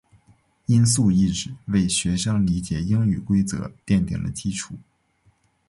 [0.65, 4.79] 音素意识为学生理解英语规则奠定了基础。